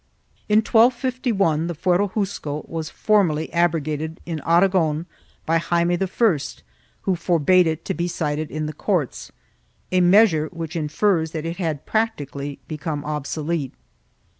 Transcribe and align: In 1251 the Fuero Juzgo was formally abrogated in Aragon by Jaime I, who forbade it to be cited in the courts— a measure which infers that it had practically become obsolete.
In 0.49 0.61
1251 0.65 1.67
the 1.67 1.75
Fuero 1.75 2.11
Juzgo 2.11 2.67
was 2.67 2.89
formally 2.89 3.53
abrogated 3.53 4.19
in 4.25 4.41
Aragon 4.43 5.05
by 5.45 5.59
Jaime 5.59 5.95
I, 6.01 6.39
who 7.01 7.15
forbade 7.15 7.67
it 7.67 7.85
to 7.85 7.93
be 7.93 8.07
cited 8.07 8.49
in 8.49 8.65
the 8.65 8.73
courts— 8.73 9.31
a 9.91 10.01
measure 10.01 10.47
which 10.51 10.75
infers 10.75 11.33
that 11.33 11.45
it 11.45 11.57
had 11.57 11.85
practically 11.85 12.57
become 12.67 13.05
obsolete. 13.05 13.75